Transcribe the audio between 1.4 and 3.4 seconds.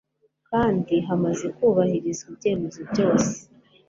kubahirizwa ibyemezo byose